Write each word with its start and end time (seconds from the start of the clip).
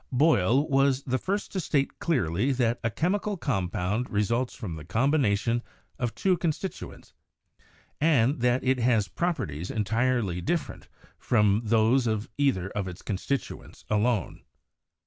Boyle 0.11 0.67
was 0.67 1.03
the 1.03 1.19
first 1.19 1.51
to 1.51 1.59
state 1.59 1.99
clearly 1.99 2.51
that 2.53 2.79
a 2.83 2.89
chemical 2.89 3.37
com 3.37 3.69
pound 3.69 4.09
results 4.09 4.55
from 4.55 4.73
the 4.75 4.83
combination 4.83 5.61
of 5.99 6.15
two 6.15 6.37
constituents, 6.37 7.13
and 7.99 8.39
that 8.39 8.63
it 8.63 8.79
has 8.79 9.07
properties 9.07 9.69
entirely 9.69 10.41
different 10.41 10.89
from 11.19 11.61
those 11.65 12.07
of 12.07 12.27
either 12.39 12.69
of 12.71 12.87
its 12.87 13.03
constituents 13.03 13.85
alone. 13.91 14.41